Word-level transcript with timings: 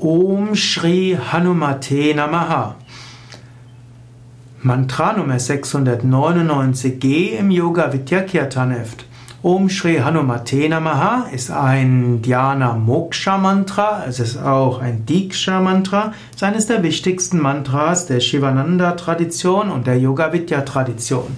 Om 0.00 0.56
Shri 0.56 1.16
Hanumate 1.16 2.12
Namaha. 2.14 2.74
Mantra 4.60 5.12
Nummer 5.12 5.36
699g 5.36 7.38
im 7.38 7.52
Yoga 7.52 7.92
Heft. 7.92 9.04
Om 9.44 9.68
Shri 9.68 9.98
Hanumate 9.98 10.68
Namaha 10.68 11.28
ist 11.32 11.52
ein 11.52 12.22
Dhyana 12.22 12.74
Moksha 12.74 13.38
Mantra, 13.38 14.04
es 14.08 14.18
ist 14.18 14.36
auch 14.36 14.80
ein 14.80 15.06
Diksha 15.06 15.60
Mantra, 15.60 16.12
es 16.30 16.36
ist 16.36 16.42
eines 16.42 16.66
der 16.66 16.82
wichtigsten 16.82 17.38
Mantras 17.38 18.06
der 18.06 18.18
Shivananda 18.18 18.92
Tradition 18.92 19.70
und 19.70 19.86
der 19.86 20.00
Yoga 20.00 20.32
Vidya 20.32 20.62
Tradition. 20.62 21.36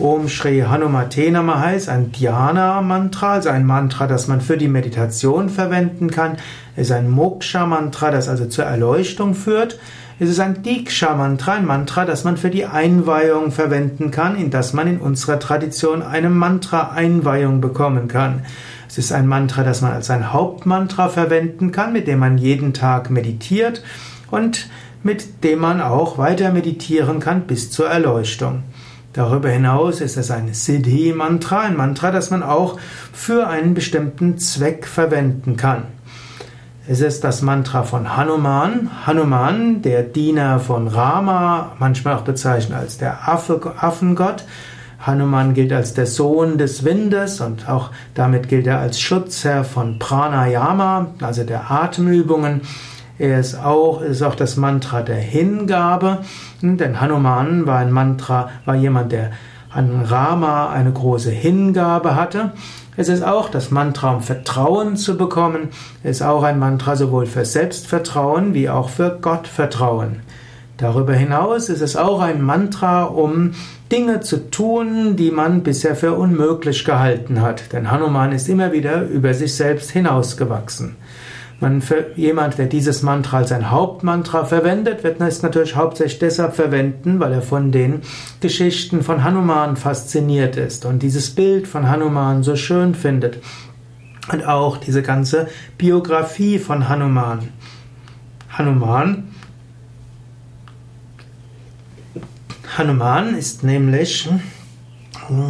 Om 0.00 0.28
Shri 0.28 0.60
Hanumate 0.62 1.30
Namaha 1.30 1.72
ist 1.72 1.90
ein 1.90 2.10
Dhyana-Mantra, 2.10 3.34
also 3.34 3.50
ein 3.50 3.66
Mantra, 3.66 4.06
das 4.06 4.28
man 4.28 4.40
für 4.40 4.56
die 4.56 4.66
Meditation 4.66 5.50
verwenden 5.50 6.10
kann. 6.10 6.38
Es 6.74 6.86
ist 6.86 6.92
ein 6.92 7.10
Moksha-Mantra, 7.10 8.10
das 8.10 8.26
also 8.26 8.46
zur 8.46 8.64
Erleuchtung 8.64 9.34
führt. 9.34 9.78
Es 10.18 10.30
ist 10.30 10.40
ein 10.40 10.62
Diksha-Mantra, 10.62 11.52
ein 11.52 11.66
Mantra, 11.66 12.06
das 12.06 12.24
man 12.24 12.38
für 12.38 12.48
die 12.48 12.64
Einweihung 12.64 13.52
verwenden 13.52 14.10
kann, 14.10 14.36
in 14.36 14.50
das 14.50 14.72
man 14.72 14.88
in 14.88 14.96
unserer 14.96 15.38
Tradition 15.38 16.00
eine 16.00 16.30
Mantra-Einweihung 16.30 17.60
bekommen 17.60 18.08
kann. 18.08 18.46
Es 18.88 18.96
ist 18.96 19.12
ein 19.12 19.26
Mantra, 19.26 19.64
das 19.64 19.82
man 19.82 19.92
als 19.92 20.08
ein 20.08 20.32
Hauptmantra 20.32 21.10
verwenden 21.10 21.72
kann, 21.72 21.92
mit 21.92 22.08
dem 22.08 22.20
man 22.20 22.38
jeden 22.38 22.72
Tag 22.72 23.10
meditiert 23.10 23.82
und 24.30 24.70
mit 25.02 25.44
dem 25.44 25.58
man 25.58 25.82
auch 25.82 26.16
weiter 26.16 26.52
meditieren 26.52 27.20
kann 27.20 27.42
bis 27.42 27.70
zur 27.70 27.90
Erleuchtung. 27.90 28.62
Darüber 29.12 29.48
hinaus 29.48 30.00
ist 30.00 30.16
es 30.16 30.30
ein 30.30 30.54
Siddhi-Mantra, 30.54 31.62
ein 31.62 31.76
Mantra, 31.76 32.12
das 32.12 32.30
man 32.30 32.44
auch 32.44 32.78
für 33.12 33.48
einen 33.48 33.74
bestimmten 33.74 34.38
Zweck 34.38 34.86
verwenden 34.86 35.56
kann. 35.56 35.84
Es 36.86 37.00
ist 37.00 37.24
das 37.24 37.42
Mantra 37.42 37.82
von 37.82 38.16
Hanuman. 38.16 38.90
Hanuman, 39.06 39.82
der 39.82 40.04
Diener 40.04 40.60
von 40.60 40.86
Rama, 40.86 41.72
manchmal 41.78 42.14
auch 42.14 42.22
bezeichnet 42.22 42.78
als 42.78 42.98
der 42.98 43.28
Affe, 43.28 43.60
Affengott. 43.78 44.44
Hanuman 45.00 45.54
gilt 45.54 45.72
als 45.72 45.94
der 45.94 46.06
Sohn 46.06 46.56
des 46.56 46.84
Windes 46.84 47.40
und 47.40 47.68
auch 47.68 47.90
damit 48.14 48.48
gilt 48.48 48.66
er 48.66 48.78
als 48.78 49.00
Schutzherr 49.00 49.64
von 49.64 49.98
Pranayama, 49.98 51.14
also 51.20 51.42
der 51.42 51.70
Atemübungen. 51.70 52.60
Er 53.20 53.38
ist 53.38 53.54
auch, 53.54 54.00
ist 54.00 54.22
auch 54.22 54.34
das 54.34 54.56
Mantra 54.56 55.02
der 55.02 55.18
Hingabe, 55.18 56.20
denn 56.62 57.02
Hanuman 57.02 57.66
war 57.66 57.76
ein 57.76 57.92
Mantra, 57.92 58.48
war 58.64 58.76
jemand, 58.76 59.12
der 59.12 59.32
an 59.68 60.00
Rama 60.00 60.70
eine 60.70 60.90
große 60.90 61.30
Hingabe 61.30 62.16
hatte. 62.16 62.52
Es 62.96 63.10
ist 63.10 63.22
auch 63.22 63.50
das 63.50 63.70
Mantra, 63.70 64.14
um 64.14 64.22
Vertrauen 64.22 64.96
zu 64.96 65.18
bekommen. 65.18 65.68
Es 66.02 66.20
ist 66.20 66.22
auch 66.22 66.42
ein 66.44 66.58
Mantra 66.58 66.96
sowohl 66.96 67.26
für 67.26 67.44
Selbstvertrauen 67.44 68.54
wie 68.54 68.70
auch 68.70 68.88
für 68.88 69.18
Gottvertrauen. 69.20 70.20
Darüber 70.78 71.12
hinaus 71.12 71.68
ist 71.68 71.82
es 71.82 71.96
auch 71.96 72.22
ein 72.22 72.40
Mantra, 72.40 73.04
um 73.04 73.50
Dinge 73.92 74.20
zu 74.20 74.50
tun, 74.50 75.16
die 75.16 75.30
man 75.30 75.62
bisher 75.62 75.94
für 75.94 76.14
unmöglich 76.14 76.86
gehalten 76.86 77.42
hat. 77.42 77.74
Denn 77.74 77.90
Hanuman 77.90 78.32
ist 78.32 78.48
immer 78.48 78.72
wieder 78.72 79.02
über 79.02 79.34
sich 79.34 79.54
selbst 79.54 79.90
hinausgewachsen. 79.90 80.96
Man 81.60 81.82
für 81.82 82.12
jemand, 82.16 82.56
der 82.56 82.66
dieses 82.66 83.02
Mantra 83.02 83.38
als 83.38 83.52
ein 83.52 83.70
Hauptmantra 83.70 84.46
verwendet, 84.46 85.04
wird 85.04 85.20
es 85.20 85.42
natürlich 85.42 85.76
hauptsächlich 85.76 86.18
deshalb 86.18 86.56
verwenden, 86.56 87.20
weil 87.20 87.32
er 87.32 87.42
von 87.42 87.70
den 87.70 88.00
Geschichten 88.40 89.02
von 89.02 89.22
Hanuman 89.22 89.76
fasziniert 89.76 90.56
ist 90.56 90.86
und 90.86 91.02
dieses 91.02 91.30
Bild 91.30 91.68
von 91.68 91.88
Hanuman 91.88 92.42
so 92.42 92.56
schön 92.56 92.94
findet. 92.94 93.38
Und 94.32 94.46
auch 94.46 94.78
diese 94.78 95.02
ganze 95.02 95.48
Biografie 95.76 96.58
von 96.58 96.88
Hanuman. 96.88 97.48
Hanuman 98.48 99.24
Hanuman 102.78 103.34
ist 103.34 103.64
nämlich 103.64 104.28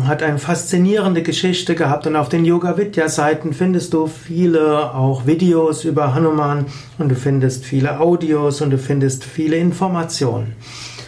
hat 0.07 0.23
eine 0.23 0.39
faszinierende 0.39 1.23
Geschichte 1.23 1.75
gehabt 1.75 2.07
und 2.07 2.17
auf 2.17 2.29
den 2.29 2.45
Yoga 2.45 2.77
Vidya 2.77 3.09
Seiten 3.09 3.53
findest 3.53 3.95
du 3.95 4.07
viele 4.07 4.95
auch 4.95 5.27
Videos 5.27 5.85
über 5.85 6.15
Hanuman 6.15 6.67
und 6.99 7.09
du 7.09 7.15
findest 7.15 7.65
viele 7.65 7.99
Audios 7.99 8.61
und 8.61 8.71
du 8.71 8.79
findest 8.79 9.25
viele 9.25 9.57
Informationen. 9.57 10.55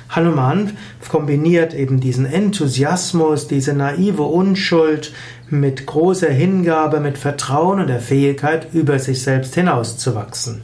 Hanuman 0.09 0.73
kombiniert 1.09 1.75
eben 1.75 2.01
diesen 2.01 2.27
Enthusiasmus, 2.27 3.49
diese 3.49 3.75
naive 3.75 4.23
Unschuld 4.23 5.13
mit 5.51 5.87
großer 5.87 6.31
Hingabe, 6.31 7.01
mit 7.01 7.19
Vertrauen 7.19 7.81
und 7.81 7.89
der 7.89 8.01
Fähigkeit, 8.01 8.69
über 8.73 8.99
sich 8.99 9.23
selbst 9.23 9.55
hinauszuwachsen. 9.55 10.63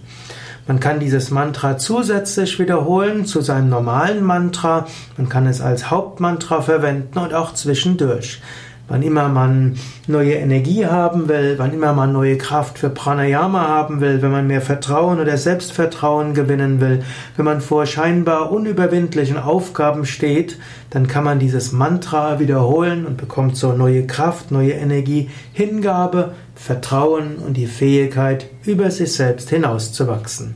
Man 0.69 0.81
kann 0.81 1.01
dieses 1.01 1.31
Mantra 1.31 1.79
zusätzlich 1.79 2.59
wiederholen 2.59 3.25
zu 3.25 3.41
seinem 3.41 3.71
normalen 3.71 4.23
Mantra. 4.23 4.87
Man 5.17 5.31
kann 5.31 5.47
es 5.47 5.63
als 5.63 5.91
Hauptmantra 5.91 6.61
verwenden 6.61 7.19
und 7.19 7.33
auch 7.33 7.55
zwischendurch. 7.55 8.43
Wann 8.89 9.03
immer 9.03 9.29
man 9.29 9.77
neue 10.07 10.33
Energie 10.33 10.87
haben 10.87 11.29
will, 11.29 11.57
wann 11.59 11.75
immer 11.75 11.93
man 11.93 12.11
neue 12.11 12.39
Kraft 12.39 12.79
für 12.79 12.89
Pranayama 12.89 13.69
haben 13.69 14.01
will, 14.01 14.23
wenn 14.23 14.31
man 14.31 14.47
mehr 14.47 14.63
Vertrauen 14.63 15.21
oder 15.21 15.37
Selbstvertrauen 15.37 16.33
gewinnen 16.33 16.81
will, 16.81 17.03
wenn 17.37 17.45
man 17.45 17.61
vor 17.61 17.85
scheinbar 17.85 18.51
unüberwindlichen 18.51 19.37
Aufgaben 19.37 20.07
steht, 20.07 20.59
dann 20.89 21.07
kann 21.07 21.23
man 21.23 21.39
dieses 21.39 21.71
Mantra 21.73 22.41
wiederholen 22.41 23.05
und 23.05 23.19
bekommt 23.19 23.59
so 23.59 23.75
neue 23.75 24.07
Kraft, 24.07 24.51
neue 24.51 24.73
Energie, 24.73 25.29
Hingabe, 25.53 26.33
Vertrauen 26.55 27.37
und 27.37 27.59
die 27.59 27.67
Fähigkeit, 27.67 28.47
über 28.65 28.91
sich 28.91 29.13
selbst 29.13 29.51
hinauszuwachsen. 29.51 30.55